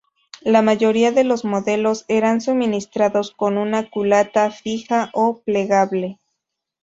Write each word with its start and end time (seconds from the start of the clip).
La 0.41 0.63
mayoría 0.63 1.11
de 1.11 1.23
los 1.23 1.45
modelos 1.45 2.05
eran 2.07 2.41
suministrados 2.41 3.29
con 3.35 3.59
una 3.59 3.87
culata 3.87 4.49
fija 4.49 5.11
o 5.13 5.41
plegable. 5.43 6.19